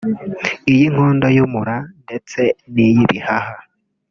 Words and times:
iy’inkondo 0.71 1.27
y’umura 1.37 1.75
ndetse 2.03 2.41
n’iy’ibihaha 2.73 3.55